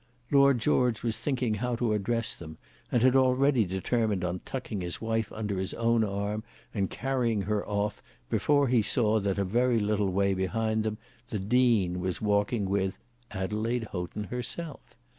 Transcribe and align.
Lord 0.31 0.57
George 0.57 1.03
was 1.03 1.19
thinking 1.19 1.53
how 1.53 1.75
to 1.75 1.93
address 1.93 2.33
them, 2.33 2.57
and 2.91 3.03
had 3.03 3.15
already 3.15 3.65
determined 3.65 4.25
on 4.25 4.41
tucking 4.45 4.81
his 4.81 4.99
wife 4.99 5.31
under 5.31 5.59
his 5.59 5.75
own 5.75 6.03
arm 6.03 6.41
and 6.73 6.89
carrying 6.89 7.43
her 7.43 7.63
off, 7.67 8.01
before 8.27 8.67
he 8.67 8.81
saw 8.81 9.19
that 9.19 9.37
a 9.37 9.43
very 9.45 9.77
little 9.79 10.09
way 10.11 10.33
behind 10.33 10.83
them 10.85 10.97
the 11.29 11.37
Dean 11.37 11.99
was 11.99 12.19
walking 12.19 12.67
with 12.67 12.97
Adelaide 13.29 13.89
Houghton 13.91 14.23
herself. 14.23 14.95